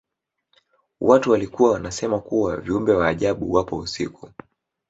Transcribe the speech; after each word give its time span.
Watu 1.01 1.31
walikuwa 1.31 1.71
wanasema 1.71 2.19
kuwa 2.19 2.57
viumbe 2.57 2.93
wa 2.93 3.07
ajabu 3.07 3.53
wapo 3.53 3.77
usiku 3.77 4.29